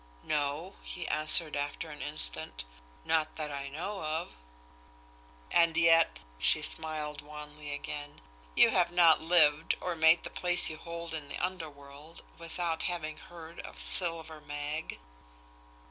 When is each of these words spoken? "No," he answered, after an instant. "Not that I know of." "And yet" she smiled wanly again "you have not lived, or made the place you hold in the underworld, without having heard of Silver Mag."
"No," 0.23 0.77
he 0.81 1.07
answered, 1.09 1.55
after 1.55 1.91
an 1.91 2.01
instant. 2.01 2.65
"Not 3.05 3.35
that 3.35 3.51
I 3.51 3.67
know 3.69 4.03
of." 4.03 4.35
"And 5.51 5.77
yet" 5.77 6.21
she 6.39 6.63
smiled 6.63 7.21
wanly 7.21 7.71
again 7.71 8.19
"you 8.55 8.71
have 8.71 8.91
not 8.91 9.21
lived, 9.21 9.75
or 9.79 9.95
made 9.95 10.23
the 10.23 10.31
place 10.31 10.71
you 10.71 10.77
hold 10.77 11.13
in 11.13 11.29
the 11.29 11.37
underworld, 11.37 12.23
without 12.39 12.81
having 12.89 13.17
heard 13.17 13.59
of 13.59 13.79
Silver 13.79 14.41
Mag." 14.41 14.97